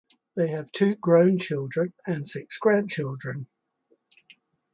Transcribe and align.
They 0.35 0.47
have 0.47 0.71
two 0.71 0.95
grown 0.95 1.37
children 1.37 1.93
and 2.07 2.27
six 2.27 2.57
grandchildren. 2.57 3.45